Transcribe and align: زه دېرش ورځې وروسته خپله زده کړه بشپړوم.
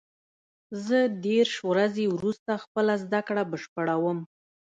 زه 0.85 0.99
دېرش 1.25 1.53
ورځې 1.69 2.05
وروسته 2.15 2.51
خپله 2.63 2.93
زده 3.03 3.19
کړه 3.27 3.43
بشپړوم. 3.51 4.19